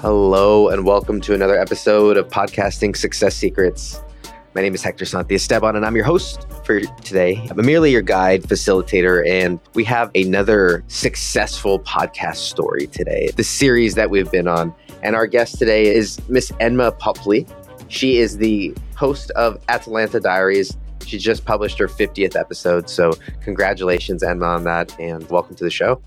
[0.00, 4.00] Hello, and welcome to another episode of Podcasting Success Secrets.
[4.54, 7.44] My name is Hector Santiesteban, and I'm your host for today.
[7.50, 13.96] I'm merely your guide, facilitator, and we have another successful podcast story today, the series
[13.96, 14.72] that we've been on.
[15.02, 17.50] And our guest today is Miss Enma Popli.
[17.88, 20.76] She is the host of Atalanta Diaries.
[21.06, 22.88] She just published her 50th episode.
[22.88, 26.00] So, congratulations, Enma, on that, and welcome to the show.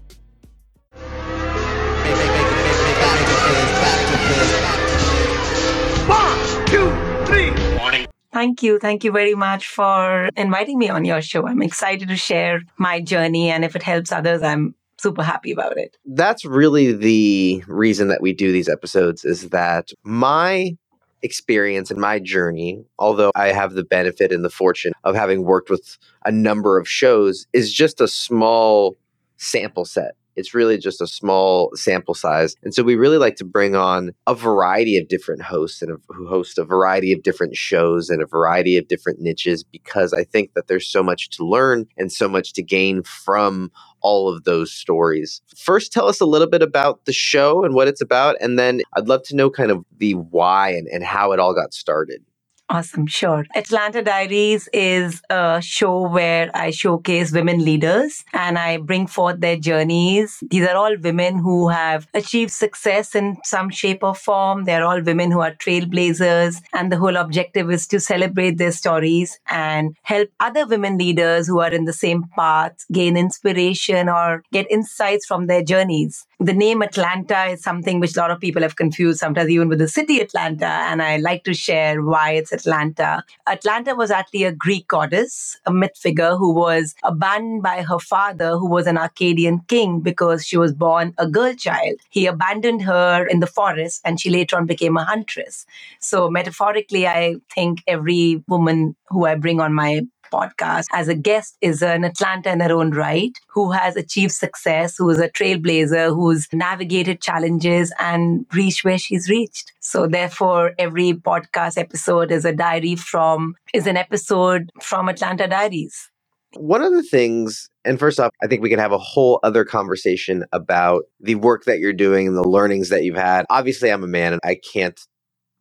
[8.33, 8.79] Thank you.
[8.79, 11.47] Thank you very much for inviting me on your show.
[11.47, 13.49] I'm excited to share my journey.
[13.49, 15.97] And if it helps others, I'm super happy about it.
[16.05, 20.77] That's really the reason that we do these episodes is that my
[21.23, 25.69] experience and my journey, although I have the benefit and the fortune of having worked
[25.69, 28.95] with a number of shows, is just a small
[29.37, 32.55] sample set it's really just a small sample size.
[32.63, 36.27] And so we really like to bring on a variety of different hosts and who
[36.27, 40.53] host a variety of different shows and a variety of different niches because I think
[40.53, 44.71] that there's so much to learn and so much to gain from all of those
[44.71, 45.41] stories.
[45.55, 48.35] First, tell us a little bit about the show and what it's about.
[48.41, 51.53] And then I'd love to know kind of the why and, and how it all
[51.53, 52.23] got started.
[52.71, 53.45] Awesome, sure.
[53.53, 59.57] Atalanta Diaries is a show where I showcase women leaders and I bring forth their
[59.57, 60.41] journeys.
[60.49, 64.63] These are all women who have achieved success in some shape or form.
[64.63, 69.37] They're all women who are trailblazers, and the whole objective is to celebrate their stories
[69.49, 74.71] and help other women leaders who are in the same path gain inspiration or get
[74.71, 76.25] insights from their journeys.
[76.39, 79.79] The name Atalanta is something which a lot of people have confused, sometimes even with
[79.79, 83.23] the city Atlanta, and I like to share why it's Atalanta.
[83.47, 88.57] Atalanta was actually a Greek goddess, a myth figure who was abandoned by her father,
[88.57, 91.95] who was an Arcadian king, because she was born a girl child.
[92.09, 95.65] He abandoned her in the forest and she later on became a huntress.
[95.99, 101.57] So, metaphorically, I think every woman who I bring on my podcast as a guest
[101.61, 106.13] is an Atalanta in her own right who has achieved success, who is a trailblazer,
[106.13, 109.71] who's navigated challenges and reached where she's reached.
[109.79, 116.09] So therefore, every podcast episode is a diary from, is an episode from Atalanta Diaries.
[116.55, 119.63] One of the things, and first off, I think we can have a whole other
[119.63, 123.45] conversation about the work that you're doing and the learnings that you've had.
[123.49, 124.99] Obviously, I'm a man and I can't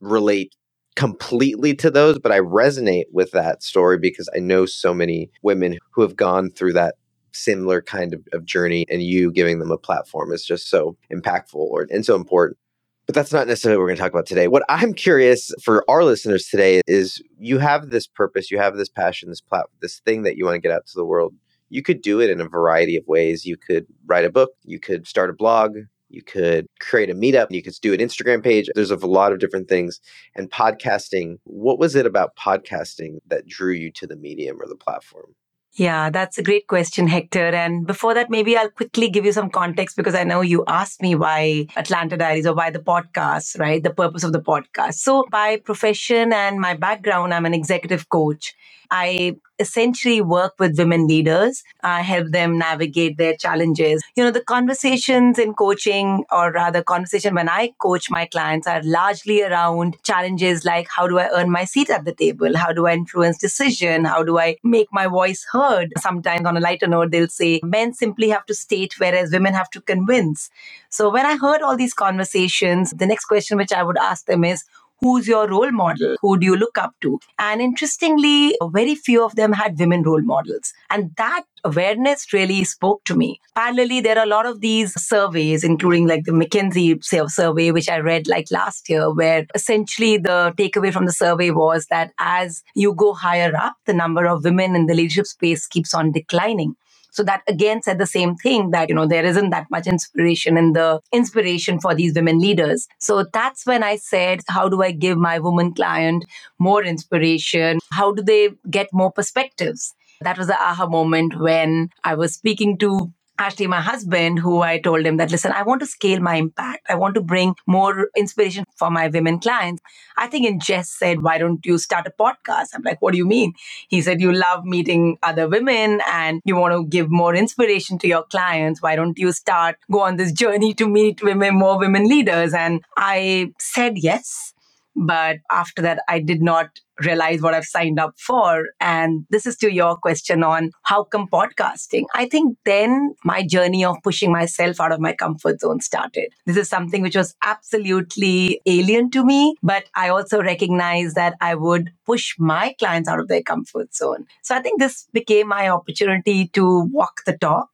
[0.01, 0.53] relate
[0.97, 5.79] completely to those, but I resonate with that story because I know so many women
[5.93, 6.97] who have gone through that
[7.33, 11.55] similar kind of, of journey and you giving them a platform is just so impactful
[11.55, 12.59] or, and so important.
[13.07, 14.47] But that's not necessarily what we're going to talk about today.
[14.47, 18.89] What I'm curious for our listeners today is you have this purpose, you have this
[18.89, 21.35] passion, this plat- this thing that you want to get out to the world.
[21.71, 23.45] You could do it in a variety of ways.
[23.45, 25.77] You could write a book, you could start a blog,
[26.11, 28.69] you could create a meetup, you could do an Instagram page.
[28.75, 30.01] There's a lot of different things.
[30.35, 34.77] And podcasting, what was it about podcasting that drew you to the medium or the
[34.77, 35.35] platform?
[35.75, 37.47] Yeah, that's a great question, Hector.
[37.47, 41.01] And before that, maybe I'll quickly give you some context because I know you asked
[41.01, 43.81] me why Atalanta Diaries or why the podcast, right?
[43.81, 44.95] The purpose of the podcast.
[44.95, 48.53] So, by profession and my background, I'm an executive coach.
[48.91, 51.63] I essentially work with women leaders.
[51.83, 54.03] I help them navigate their challenges.
[54.17, 58.83] You know, the conversations in coaching, or rather, conversation when I coach my clients, are
[58.83, 62.57] largely around challenges like how do I earn my seat at the table?
[62.57, 64.05] How do I influence decision?
[64.07, 65.93] How do I make my voice heard?
[65.99, 69.71] Sometimes, on a lighter note, they'll say men simply have to state, whereas women have
[69.71, 70.51] to convince.
[70.89, 74.43] So, when I heard all these conversations, the next question which I would ask them
[74.45, 74.65] is,
[75.01, 76.17] who's your role model?
[76.21, 77.19] Who do you look up to?
[77.39, 80.73] And interestingly, very few of them had women role models.
[80.91, 83.41] And that awareness really spoke to me.
[83.57, 87.99] Parallelly, there are a lot of these surveys, including like the McKinsey survey, which I
[87.99, 92.95] read like last year, where essentially the takeaway from the survey was that as you
[92.95, 96.77] go higher up, the number of women in the leadership space keeps on declining.
[97.13, 100.57] So that again said the same thing that, you know, there isn't that much inspiration
[100.57, 102.89] in the inspiration for these women leaders.
[102.99, 106.25] So that's when I said, how do I give my woman client
[106.59, 107.79] more inspiration?
[107.93, 109.95] How do they get more perspectives?
[110.23, 114.79] That was the aha moment when I was speaking to Ashley, my husband, who I
[114.79, 116.87] told him that, listen, I want to scale my impact.
[116.91, 119.81] I want to bring more inspiration for my women clients.
[120.19, 122.67] I think in Jess said, why don't you start a podcast?
[122.75, 123.55] I'm like, what do you mean?
[123.89, 128.07] He said, you love meeting other women and you want to give more inspiration to
[128.07, 128.83] your clients.
[128.83, 132.53] Why don't you start, go on this journey to meet women, more women leaders?
[132.53, 134.53] And I said yes
[134.97, 138.67] But after that, I did not realize what I've signed up for.
[138.81, 142.05] And this is to your question on how come podcasting.
[142.15, 146.33] I think then my journey of pushing myself out of my comfort zone started.
[146.47, 151.55] This is something which was absolutely alien to me, but I also recognized that I
[151.55, 154.27] would push my clients out of their comfort zone.
[154.43, 157.71] So I think this became my opportunity to walk the talk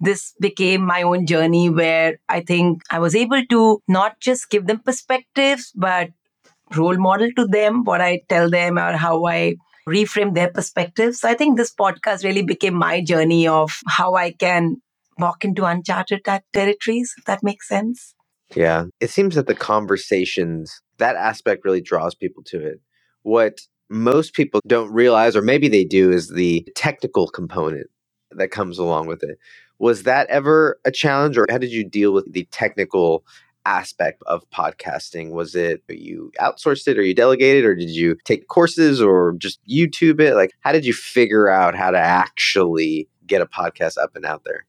[0.00, 4.66] this became my own journey where I think I was able to not just give
[4.66, 6.08] them perspectives, but
[6.76, 9.56] role model to them, what I tell them or how I
[9.88, 11.20] reframe their perspectives.
[11.20, 14.76] So I think this podcast really became my journey of how I can
[15.18, 18.14] walk into uncharted territories, if that makes sense.
[18.54, 18.86] Yeah.
[19.00, 22.80] It seems that the conversations, that aspect really draws people to it.
[23.22, 27.88] What most people don't realize, or maybe they do, is the technical component
[28.32, 29.38] that comes along with it.
[29.78, 33.24] Was that ever a challenge, or how did you deal with the technical
[33.66, 35.30] aspect of podcasting?
[35.30, 39.60] Was it you outsourced it or you delegated or did you take courses or just
[39.68, 40.34] YouTube it?
[40.34, 44.42] Like, how did you figure out how to actually get a podcast up and out
[44.44, 44.66] there?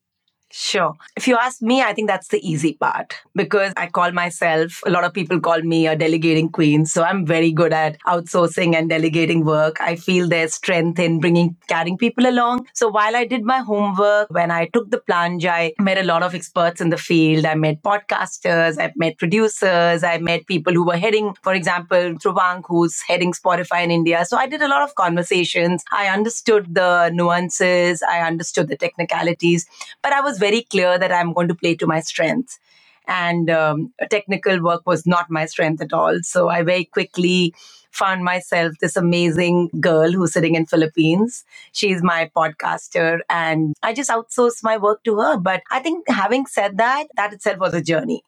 [0.53, 0.95] Sure.
[1.15, 4.89] If you ask me, I think that's the easy part because I call myself, a
[4.89, 6.86] lot of people call me a delegating queen.
[6.86, 9.77] So I'm very good at outsourcing and delegating work.
[9.80, 12.68] I feel there's strength in bringing, carrying people along.
[12.74, 16.21] So while I did my homework, when I took the plunge, I met a lot
[16.21, 17.45] of experts in the field.
[17.45, 22.63] I met podcasters, I met producers, I met people who were heading, for example, Dhruvank,
[22.68, 24.25] who's heading Spotify in India.
[24.25, 25.86] So I did a lot of conversations.
[25.94, 29.65] I understood the nuances, I understood the technicalities,
[30.04, 32.60] but I was very clear that I'm going to play to my strengths.
[33.08, 36.20] And um, technical work was not my strength at all.
[36.24, 37.54] So I very quickly
[37.92, 41.44] found myself this amazing girl who's sitting in Philippines.
[41.74, 45.38] She's my podcaster and I just outsourced my work to her.
[45.38, 48.24] But I think having said that, that itself was a journey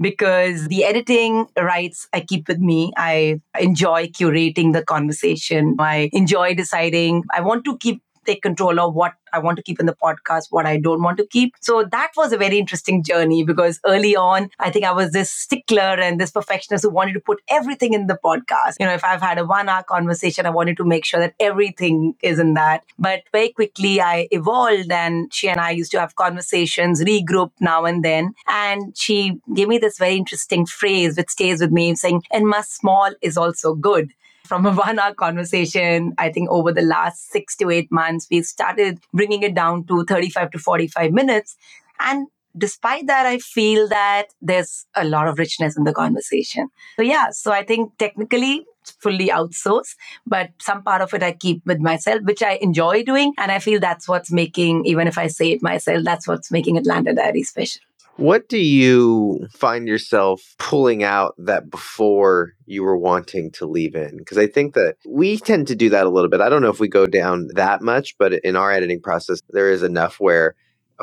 [0.00, 2.92] because the editing rights I keep with me.
[2.96, 5.76] I enjoy curating the conversation.
[5.78, 9.80] I enjoy deciding I want to keep take control of what I want to keep
[9.80, 11.54] in the podcast, what I don't want to keep.
[11.60, 15.30] So that was a very interesting journey because early on, I think I was this
[15.30, 18.74] stickler and this perfectionist who wanted to put everything in the podcast.
[18.78, 21.34] You know, if I've had a one hour conversation, I wanted to make sure that
[21.40, 22.84] everything is in that.
[22.98, 27.84] But very quickly, I evolved and she and I used to have conversations, regroup now
[27.84, 28.34] and then.
[28.48, 32.60] And she gave me this very interesting phrase which stays with me saying, and my
[32.60, 34.12] small is also good
[34.44, 38.44] from a one hour conversation, I think over the last six to eight months, we've
[38.44, 41.56] started bringing it down to 35 to 45 minutes.
[42.00, 46.68] And despite that, I feel that there's a lot of richness in the conversation.
[46.96, 48.66] So, yeah, so I think technically,
[49.00, 49.94] fully outsourced,
[50.26, 53.32] but some part of it I keep with myself, which I enjoy doing.
[53.38, 56.76] And I feel that's what's making, even if I say it myself, that's what's making
[56.76, 57.80] Atalanta Diary special.
[58.16, 64.18] What do you find yourself pulling out that before you were wanting to leave in?
[64.18, 66.40] Because I think that we tend to do that a little bit.
[66.40, 69.70] I don't know if we go down that much, but in our editing process, there
[69.70, 70.54] is enough where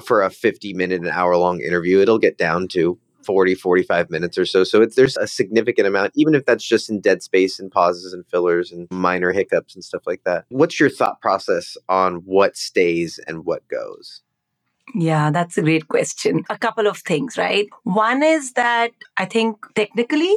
[0.01, 4.37] for a 50 minute, an hour long interview, it'll get down to 40, 45 minutes
[4.37, 4.63] or so.
[4.63, 8.25] So there's a significant amount, even if that's just in dead space and pauses and
[8.27, 10.45] fillers and minor hiccups and stuff like that.
[10.49, 14.21] What's your thought process on what stays and what goes?
[14.93, 16.43] Yeah, that's a great question.
[16.49, 17.67] A couple of things, right?
[17.83, 20.35] One is that I think technically,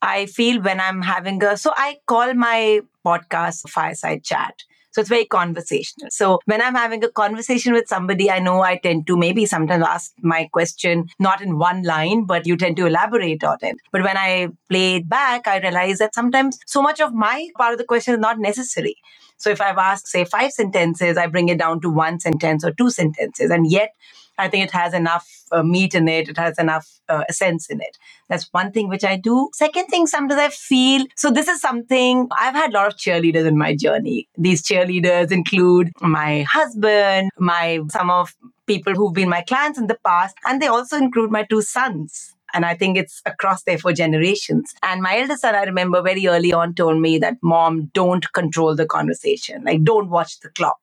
[0.00, 4.62] I feel when I'm having a, so I call my podcast fireside chat.
[4.96, 6.08] So it's very conversational.
[6.10, 9.84] So when I'm having a conversation with somebody, I know I tend to maybe sometimes
[9.84, 13.76] ask my question not in one line, but you tend to elaborate on it.
[13.92, 17.72] But when I play it back, I realize that sometimes so much of my part
[17.72, 18.96] of the question is not necessary.
[19.36, 22.72] So if I've asked, say, five sentences, I bring it down to one sentence or
[22.72, 23.50] two sentences.
[23.50, 23.90] And yet,
[24.38, 26.28] I think it has enough uh, meat in it.
[26.28, 27.96] It has enough uh, sense in it.
[28.28, 29.50] That's one thing which I do.
[29.54, 31.30] Second thing, sometimes I feel so.
[31.30, 34.28] This is something I've had a lot of cheerleaders in my journey.
[34.36, 38.34] These cheerleaders include my husband, my some of
[38.66, 42.32] people who've been my clients in the past, and they also include my two sons.
[42.54, 44.72] And I think it's across there for generations.
[44.82, 48.74] And my eldest son, I remember very early on, told me that, Mom, don't control
[48.74, 49.64] the conversation.
[49.64, 50.78] Like, don't watch the clock.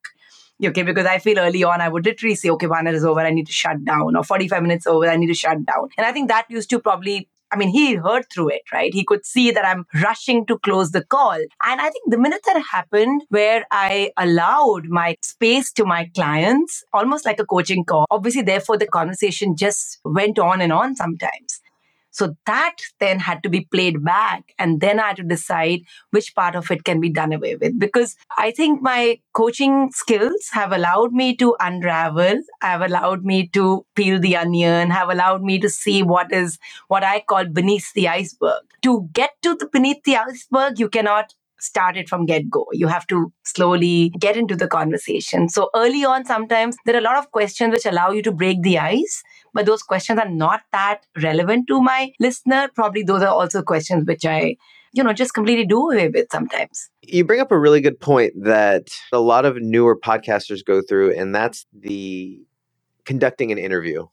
[0.63, 3.19] Okay, because I feel early on, I would literally say, okay, one hour is over,
[3.19, 5.89] I need to shut down, or 45 minutes over, I need to shut down.
[5.97, 8.91] And I think that used to probably I mean, he heard through it, right?
[8.91, 11.33] He could see that I'm rushing to close the call.
[11.33, 16.83] And I think the minute that happened, where I allowed my space to my clients,
[16.93, 21.61] almost like a coaching call, obviously, therefore, the conversation just went on and on sometimes.
[22.13, 24.53] So that then had to be played back.
[24.57, 27.77] And then I had to decide which part of it can be done away with.
[27.77, 33.85] Because I think my coaching skills have allowed me to unravel, have allowed me to
[33.95, 38.07] peel the onion, have allowed me to see what is what I call beneath the
[38.07, 38.61] iceberg.
[38.83, 42.67] To get to the beneath the iceberg, you cannot start it from get go.
[42.73, 45.49] You have to slowly get into the conversation.
[45.49, 48.61] So early on, sometimes there are a lot of questions which allow you to break
[48.61, 49.23] the ice,
[49.53, 52.69] but those questions are not that relevant to my listener.
[52.75, 54.57] Probably those are also questions which I
[54.93, 58.33] you know just completely do away with sometimes you bring up a really good point
[58.43, 62.39] that a lot of newer podcasters go through and that's the
[63.03, 64.05] conducting an interview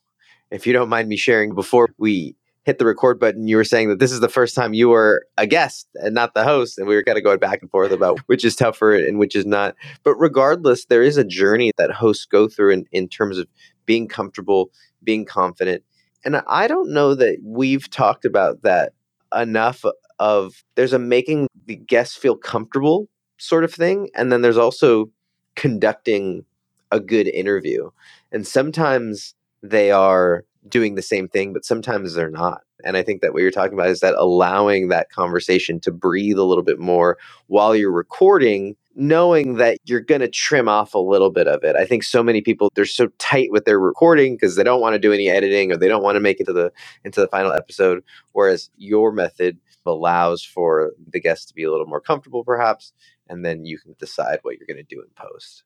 [0.50, 3.88] if you don't mind me sharing before we hit the record button, you were saying
[3.88, 6.78] that this is the first time you were a guest and not the host.
[6.78, 9.34] And we were kind of going back and forth about which is tougher and which
[9.34, 9.74] is not.
[10.04, 13.48] But regardless, there is a journey that hosts go through in, in terms of
[13.86, 14.70] being comfortable,
[15.02, 15.82] being confident.
[16.24, 18.92] And I don't know that we've talked about that
[19.34, 19.84] enough
[20.18, 23.08] of there's a making the guests feel comfortable
[23.38, 24.10] sort of thing.
[24.14, 25.10] And then there's also
[25.56, 26.44] conducting
[26.90, 27.90] a good interview.
[28.32, 32.62] And sometimes they are doing the same thing, but sometimes they're not.
[32.84, 36.38] And I think that what you're talking about is that allowing that conversation to breathe
[36.38, 40.98] a little bit more while you're recording, knowing that you're going to trim off a
[40.98, 41.76] little bit of it.
[41.76, 44.94] I think so many people they're so tight with their recording because they don't want
[44.94, 46.72] to do any editing or they don't want to make it to the
[47.04, 51.86] into the final episode whereas your method allows for the guest to be a little
[51.86, 52.92] more comfortable perhaps
[53.30, 55.62] and then you can decide what you're going to do in post.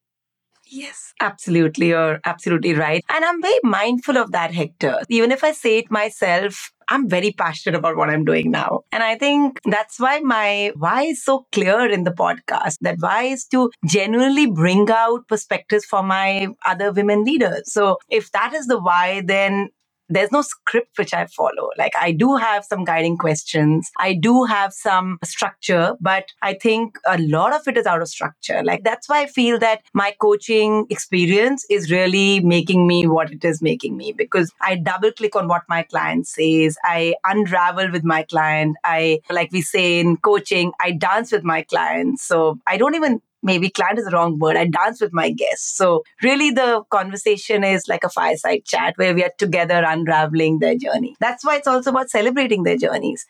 [0.67, 1.89] Yes, absolutely.
[1.89, 3.05] You're absolutely right.
[3.11, 4.99] And I'm very mindful of that, Hector.
[5.09, 8.81] Even if I say it myself, I'm very passionate about what I'm doing now.
[8.91, 12.77] And I think that's why my why is so clear in the podcast.
[12.81, 17.73] That why is to genuinely bring out perspectives for my other women leaders.
[17.73, 19.69] So if that is the why, then
[20.09, 21.71] there's no script which I follow.
[21.79, 23.91] Like I do have some guiding questions.
[23.99, 28.09] I do have some structure, but I think a lot of it is out of
[28.09, 28.63] structure.
[28.63, 33.45] Like that's why I feel that my coaching experience is really making me what it
[33.45, 36.77] is making me because I double click on what my client says.
[36.85, 38.77] I unravel with my client.
[38.85, 42.25] I, like we say in coaching, I dance with my clients.
[42.25, 44.57] So I don't even maybe client is the wrong word.
[44.57, 45.77] I dance with my guests.
[45.77, 50.77] So really the conversation is like a fireside chat where we are together unraveling their
[50.77, 51.17] journey.
[51.21, 53.27] That's why it's also about celebrating their journeys.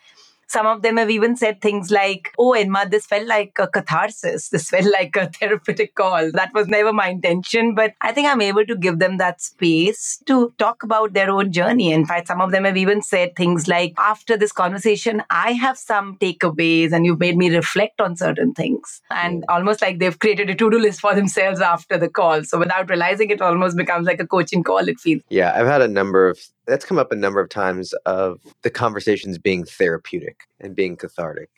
[0.48, 4.48] Some of them have even said things like, Oh, Enma, this felt like a catharsis.
[4.48, 6.30] This felt like a therapeutic call.
[6.32, 7.74] That was never my intention.
[7.74, 11.52] But I think I'm able to give them that space to talk about their own
[11.52, 11.92] journey.
[11.92, 15.78] In fact, some of them have even said things like, After this conversation, I have
[15.78, 19.00] some takeaways and you've made me reflect on certain things.
[19.10, 22.44] And almost like they've created a to do list for themselves after the call.
[22.44, 25.22] So without realizing it, almost becomes like a coaching call, it feels.
[25.28, 28.70] Yeah, I've had a number of that's come up a number of times of the
[28.70, 31.50] conversations being therapeutic and being cathartic.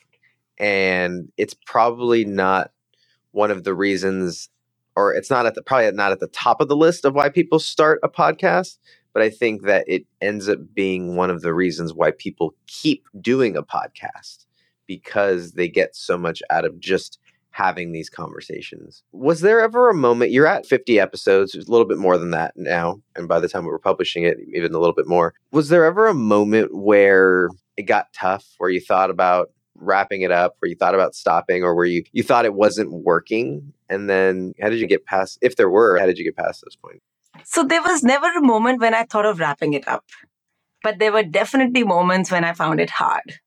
[0.58, 2.70] And it's probably not
[3.32, 4.48] one of the reasons
[4.96, 7.28] or it's not at the probably not at the top of the list of why
[7.28, 8.78] people start a podcast,
[9.12, 13.06] but I think that it ends up being one of the reasons why people keep
[13.20, 14.46] doing a podcast
[14.86, 17.18] because they get so much out of just
[17.56, 19.02] having these conversations.
[19.12, 22.52] Was there ever a moment you're at 50 episodes, a little bit more than that
[22.54, 25.32] now, and by the time we were publishing it, even a little bit more.
[25.52, 27.48] Was there ever a moment where
[27.78, 31.62] it got tough, where you thought about wrapping it up, where you thought about stopping,
[31.62, 33.72] or where you you thought it wasn't working?
[33.88, 36.62] And then how did you get past if there were, how did you get past
[36.62, 37.06] those points?
[37.44, 40.04] So there was never a moment when I thought of wrapping it up.
[40.82, 43.40] But there were definitely moments when I found it hard.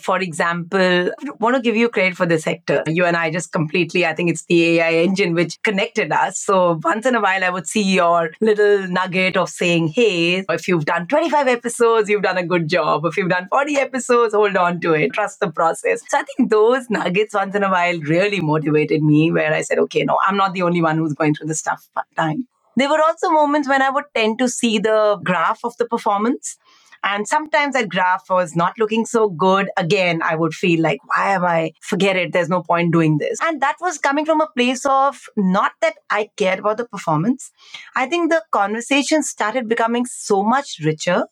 [0.00, 2.82] For example, I want to give you credit for this Hector.
[2.86, 6.38] You and I just completely, I think it's the AI engine which connected us.
[6.38, 10.68] So once in a while, I would see your little nugget of saying, hey, if
[10.68, 13.04] you've done 25 episodes, you've done a good job.
[13.04, 15.12] If you've done 40 episodes, hold on to it.
[15.12, 16.02] Trust the process.
[16.08, 19.78] So I think those nuggets once in a while really motivated me where I said,
[19.78, 22.46] okay, no, I'm not the only one who's going through this tough time.
[22.76, 26.56] There were also moments when I would tend to see the graph of the performance
[27.04, 29.70] and sometimes that graph was not looking so good.
[29.76, 31.72] Again, I would feel like, why am I?
[31.80, 32.32] Forget it.
[32.32, 33.38] There's no point doing this.
[33.42, 37.50] And that was coming from a place of not that I cared about the performance.
[37.94, 41.26] I think the conversation started becoming so much richer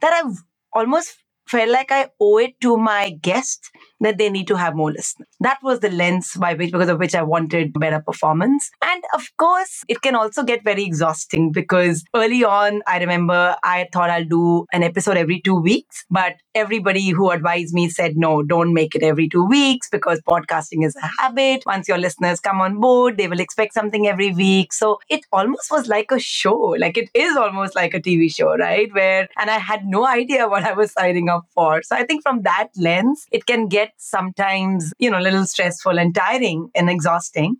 [0.00, 0.42] that I've
[0.72, 1.16] almost
[1.48, 5.28] felt like I owe it to my guests that they need to have more listeners.
[5.40, 8.70] That was the lens by which, because of which I wanted better performance.
[8.84, 13.88] And of course, it can also get very exhausting because early on, I remember I
[13.92, 18.42] thought I'll do an episode every two weeks, but everybody who advised me said, no,
[18.42, 21.62] don't make it every two weeks because podcasting is a habit.
[21.66, 24.72] Once your listeners come on board, they will expect something every week.
[24.72, 26.74] So it almost was like a show.
[26.78, 28.88] Like it is almost like a TV show, right?
[28.92, 31.82] Where, and I had no idea what I was signing up for.
[31.82, 35.98] So I think from that lens, it can get sometimes, you know, a little stressful
[35.98, 37.56] and tiring and exhausting.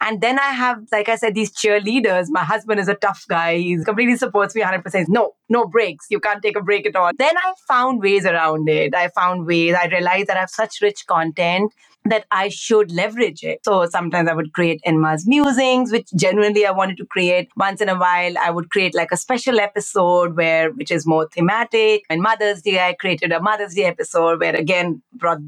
[0.00, 2.26] And then I have, like I said, these cheerleaders.
[2.28, 3.56] My husband is a tough guy.
[3.56, 5.06] He completely supports me 100%.
[5.08, 6.06] No, no breaks.
[6.10, 7.12] You can't take a break at all.
[7.16, 8.94] Then I found ways around it.
[8.94, 9.74] I found ways.
[9.74, 11.72] I realized that I have such rich content
[12.06, 13.60] that I should leverage it.
[13.64, 17.48] So sometimes I would create Enma's musings, which genuinely I wanted to create.
[17.56, 21.26] Once in a while, I would create like a special episode where, which is more
[21.28, 22.04] thematic.
[22.10, 25.38] And Mother's Day, I created a Mother's Day episode where again brought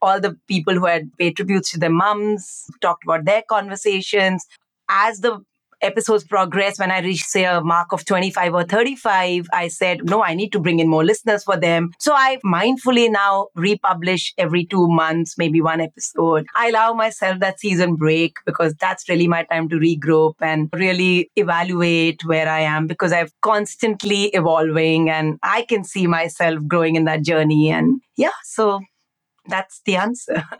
[0.00, 4.46] all the people who had paid tributes to their mums, talked about their conversations.
[4.88, 5.44] As the
[5.82, 10.22] episodes progress, when I reach, say, a mark of 25 or 35, I said, no,
[10.22, 11.92] I need to bring in more listeners for them.
[11.98, 16.46] So I mindfully now republish every two months, maybe one episode.
[16.54, 21.30] I allow myself that season break because that's really my time to regroup and really
[21.36, 27.04] evaluate where I am because I'm constantly evolving and I can see myself growing in
[27.04, 27.70] that journey.
[27.70, 28.80] And yeah, so
[29.46, 30.44] that's the answer.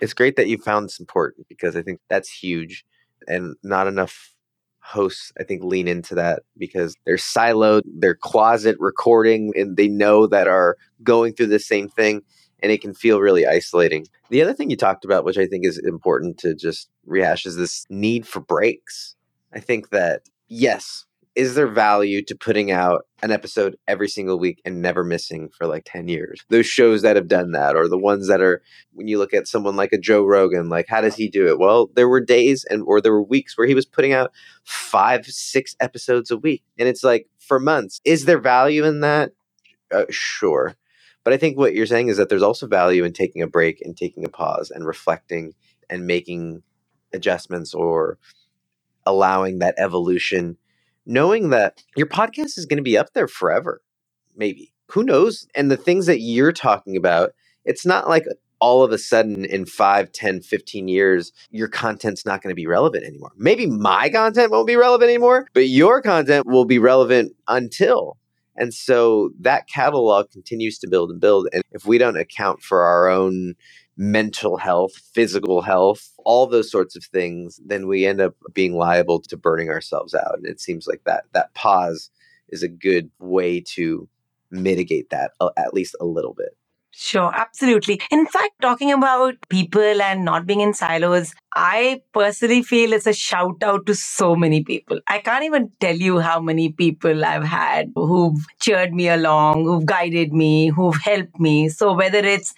[0.00, 2.84] It's great that you found support because I think that's huge
[3.28, 4.33] and not enough
[4.84, 10.26] hosts i think lean into that because they're siloed they're closet recording and they know
[10.26, 12.20] that are going through the same thing
[12.62, 14.06] and it can feel really isolating.
[14.30, 17.56] The other thing you talked about which i think is important to just rehash is
[17.56, 19.16] this need for breaks.
[19.52, 24.60] I think that yes is there value to putting out an episode every single week
[24.64, 26.44] and never missing for like 10 years?
[26.48, 28.62] Those shows that have done that, or the ones that are,
[28.92, 31.58] when you look at someone like a Joe Rogan, like how does he do it?
[31.58, 35.26] Well, there were days and, or there were weeks where he was putting out five,
[35.26, 36.62] six episodes a week.
[36.78, 38.00] And it's like for months.
[38.04, 39.32] Is there value in that?
[39.92, 40.76] Uh, sure.
[41.24, 43.80] But I think what you're saying is that there's also value in taking a break
[43.80, 45.54] and taking a pause and reflecting
[45.90, 46.62] and making
[47.12, 48.18] adjustments or
[49.06, 50.56] allowing that evolution
[51.06, 53.80] knowing that your podcast is going to be up there forever,
[54.36, 54.72] maybe.
[54.90, 55.46] Who knows?
[55.54, 57.32] And the things that you're talking about,
[57.64, 58.26] it's not like
[58.60, 62.66] all of a sudden in 5, 10, 15 years, your content's not going to be
[62.66, 63.32] relevant anymore.
[63.36, 68.16] Maybe my content won't be relevant anymore, but your content will be relevant until.
[68.56, 71.48] And so that catalog continues to build and build.
[71.52, 73.54] And if we don't account for our own
[73.96, 79.20] mental health, physical health, all those sorts of things, then we end up being liable
[79.20, 80.36] to burning ourselves out.
[80.36, 82.10] And it seems like that that pause
[82.48, 84.08] is a good way to
[84.50, 86.56] mitigate that uh, at least a little bit.
[86.96, 88.00] Sure, absolutely.
[88.12, 93.12] In fact, talking about people and not being in silos, I personally feel it's a
[93.12, 95.00] shout out to so many people.
[95.08, 99.84] I can't even tell you how many people I've had who've cheered me along, who've
[99.84, 101.68] guided me, who've helped me.
[101.68, 102.54] So whether it's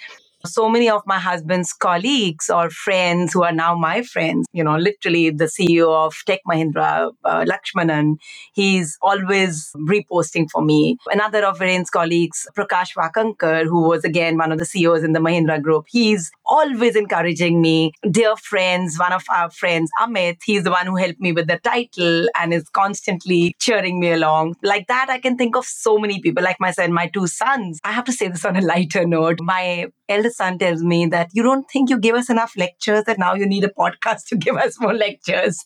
[0.46, 4.76] so many of my husband's colleagues or friends who are now my friends, you know,
[4.76, 8.16] literally the CEO of Tech Mahindra, uh, Lakshmanan,
[8.52, 10.96] he's always reposting for me.
[11.10, 15.20] Another of Viren's colleagues, Prakash Wakankar, who was again one of the CEOs in the
[15.20, 17.92] Mahindra group, he's always encouraging me.
[18.10, 21.58] Dear friends, one of our friends, Amit, he's the one who helped me with the
[21.58, 24.54] title and is constantly cheering me along.
[24.62, 26.42] Like that, I can think of so many people.
[26.42, 27.80] Like my son, my two sons.
[27.84, 29.38] I have to say this on a lighter note.
[29.40, 33.18] My eldest son tells me that you don't think you give us enough lectures that
[33.18, 35.64] now you need a podcast to give us more lectures.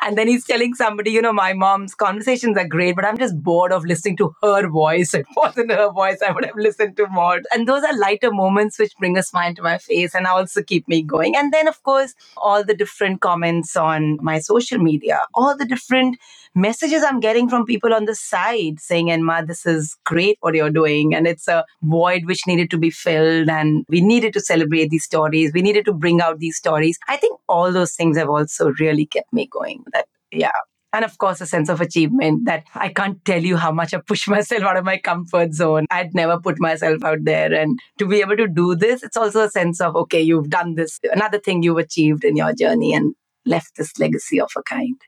[0.00, 3.40] And then he's telling somebody, you know, my mom's conversations are great, but I'm just
[3.42, 5.14] bored of listening to her voice.
[5.22, 7.40] It wasn't her voice I would have listened to more.
[7.52, 10.86] And those are lighter moments which bring a smile to my face and also keep
[10.88, 11.36] me going.
[11.36, 16.18] And then, of course, all the different comments on my social media, all the different
[16.54, 20.70] messages I'm getting from people on the side saying, Enma, this is great what you're
[20.70, 21.14] doing.
[21.14, 23.48] And it's a void which needed to be filled.
[23.48, 25.52] And we needed to celebrate these stories.
[25.54, 26.98] We needed to bring out these stories.
[27.08, 29.84] I think all those things have also really kept me going.
[29.92, 30.50] That, yeah.
[30.92, 33.98] And of course, a sense of achievement that I can't tell you how much I
[33.98, 35.86] push myself out of my comfort zone.
[35.90, 37.52] I'd never put myself out there.
[37.52, 40.74] And to be able to do this, it's also a sense of, okay, you've done
[40.74, 43.14] this, another thing you've achieved in your journey and
[43.46, 45.00] left this legacy of a kind.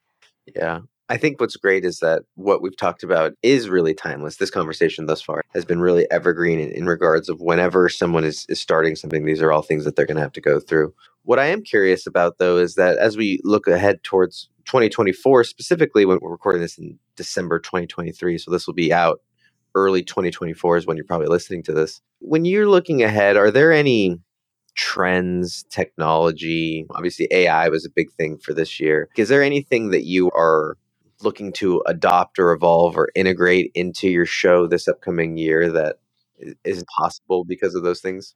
[0.54, 0.80] Yeah.
[1.10, 4.36] I think what's great is that what we've talked about is really timeless.
[4.36, 8.46] This conversation thus far has been really evergreen in, in regards of whenever someone is,
[8.48, 10.94] is starting something, these are all things that they're going to have to go through.
[11.24, 16.04] What I am curious about, though, is that as we look ahead towards 2024, specifically
[16.04, 19.20] when we're recording this in December 2023, so this will be out
[19.74, 22.00] early 2024 is when you're probably listening to this.
[22.20, 24.20] When you're looking ahead, are there any
[24.76, 26.86] trends, technology?
[26.90, 29.08] Obviously, AI was a big thing for this year.
[29.16, 30.76] Is there anything that you are
[31.22, 35.96] looking to adopt or evolve or integrate into your show this upcoming year that
[36.64, 38.34] is possible because of those things?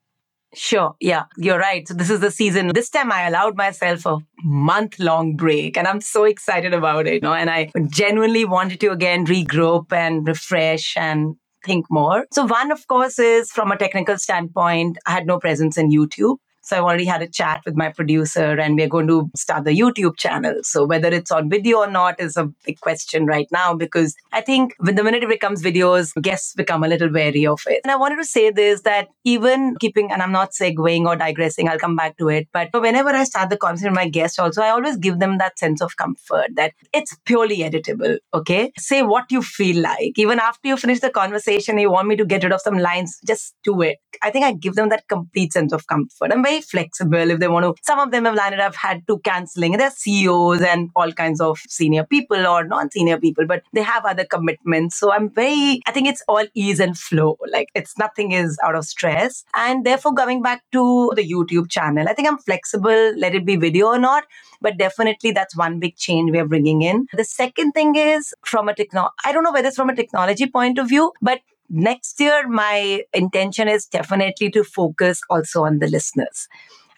[0.55, 0.95] Sure.
[0.99, 1.87] Yeah, you're right.
[1.87, 2.69] So this is the season.
[2.75, 7.15] This time I allowed myself a month long break and I'm so excited about it.
[7.15, 7.35] You know?
[7.35, 12.27] And I genuinely wanted to again regroup and refresh and think more.
[12.33, 16.37] So, one, of course, is from a technical standpoint, I had no presence in YouTube.
[16.69, 19.71] So I've already had a chat with my producer and we're going to start the
[19.71, 20.57] YouTube channel.
[20.65, 24.43] So whether it's on video or not is a big question right now because I
[24.43, 27.81] think when the minute it becomes videos, guests become a little wary of it.
[27.85, 31.71] And I wanted to say this that even keeping, and I'm not segueing or digressing,
[31.71, 32.49] I'll come back to it.
[32.53, 35.59] But whenever I start the conversation with my guests also, I always give them that
[35.59, 38.19] sense of comfort that it's purely editable.
[38.35, 38.73] Okay.
[38.77, 40.19] Say what you feel like.
[40.19, 43.19] Even after you finish the conversation, you want me to get rid of some lines,
[43.27, 43.97] just do it.
[44.23, 46.31] I think I give them that complete sense of comfort.
[46.31, 47.75] I'm very flexible if they want to.
[47.83, 49.73] Some of them have landed up had to canceling.
[49.73, 54.25] They're CEOs and all kinds of senior people or non-senior people, but they have other
[54.25, 54.97] commitments.
[54.99, 57.39] So I'm very, I think it's all ease and flow.
[57.51, 59.45] Like it's nothing is out of stress.
[59.55, 63.57] And therefore going back to the YouTube channel, I think I'm flexible, let it be
[63.57, 64.25] video or not.
[64.61, 67.07] But definitely that's one big change we are bringing in.
[67.13, 70.47] The second thing is from a techno, I don't know whether it's from a technology
[70.47, 75.89] point of view, but next year, my intention is definitely to focus also on the
[75.89, 76.49] listeners.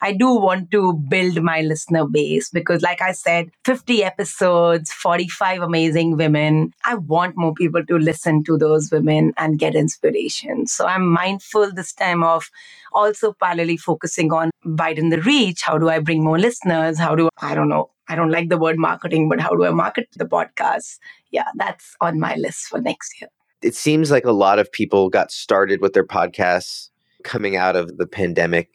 [0.02, 5.61] I do want to build my listener base because, like I said, 50 episodes, 45
[5.61, 6.72] amazing women.
[6.87, 10.66] I want more people to listen to those women and get inspiration.
[10.66, 12.48] So I'm mindful this time of
[12.94, 15.61] also parallelly focusing on widen the reach.
[15.62, 16.98] How do I bring more listeners?
[16.98, 17.90] How do I don't know.
[18.09, 20.98] I don't like the word marketing, but how do I market the podcast?
[21.30, 23.28] Yeah, that's on my list for next year
[23.62, 26.90] it seems like a lot of people got started with their podcasts
[27.25, 28.70] coming out of the pandemic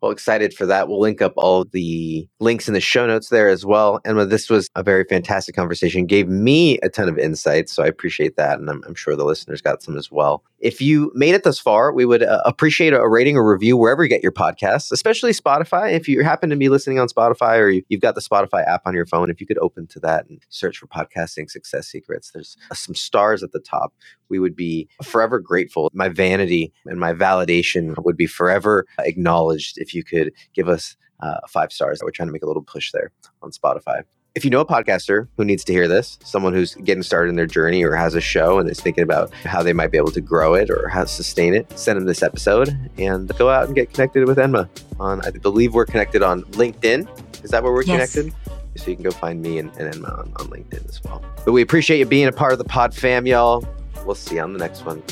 [0.00, 0.88] Well, excited for that.
[0.88, 4.00] We'll link up all the links in the show notes there as well.
[4.04, 6.06] And this was a very fantastic conversation.
[6.06, 9.24] Gave me a ton of insights, so I appreciate that, and I'm, I'm sure the
[9.24, 10.42] listeners got some as well.
[10.58, 14.02] If you made it thus far, we would uh, appreciate a rating or review wherever
[14.02, 15.92] you get your podcasts, especially Spotify.
[15.92, 18.82] If you happen to be listening on Spotify or you, have got the Spotify app
[18.84, 22.30] on your phone, if you could open to that and search for podcasting success secrets,
[22.32, 23.94] there's uh, some stars at the top.
[24.28, 25.90] We would be forever grateful.
[25.94, 31.38] My vanity and my validation would be forever acknowledged if you could give us uh,
[31.48, 32.00] five stars.
[32.02, 33.10] We're trying to make a little push there
[33.42, 37.02] on Spotify if you know a podcaster who needs to hear this, someone who's getting
[37.02, 39.90] started in their journey or has a show and is thinking about how they might
[39.90, 43.36] be able to grow it or how to sustain it, send them this episode and
[43.36, 44.68] go out and get connected with Enma.
[45.00, 47.44] On I believe we're connected on LinkedIn.
[47.44, 48.12] Is that where we're yes.
[48.12, 48.34] connected?
[48.76, 51.24] So you can go find me and, and Enma on, on LinkedIn as well.
[51.44, 53.66] But we appreciate you being a part of the pod fam, y'all.
[54.06, 55.02] We'll see you on the next one.